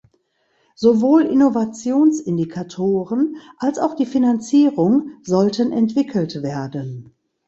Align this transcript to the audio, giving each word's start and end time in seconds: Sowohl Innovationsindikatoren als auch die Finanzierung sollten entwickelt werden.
Sowohl 0.73 1.27
Innovationsindikatoren 1.27 3.37
als 3.59 3.77
auch 3.77 3.93
die 3.95 4.07
Finanzierung 4.07 5.11
sollten 5.21 5.71
entwickelt 5.71 6.41
werden. 6.41 7.13